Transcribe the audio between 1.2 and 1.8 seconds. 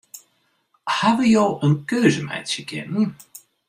jo in